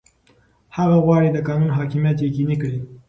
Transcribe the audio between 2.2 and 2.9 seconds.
یقیني کړي.